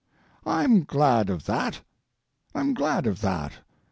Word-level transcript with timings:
I'm 0.47 0.83
glad 0.83 1.29
of 1.29 1.45
that; 1.45 1.81
I'm 2.55 2.73
glad 2.73 3.05
of 3.05 3.21
that. 3.21 3.59